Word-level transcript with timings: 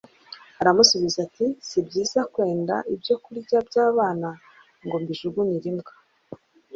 Aramusubiza 0.61 1.17
ati: 1.27 1.45
"Si 1.67 1.77
byiza 1.87 2.19
kwenda 2.33 2.75
ibyo 2.93 3.15
kurya 3.23 3.57
by'abana 3.67 4.29
ngo 4.83 4.95
mbijugunyire 5.01 5.67
imbwa." 5.71 5.93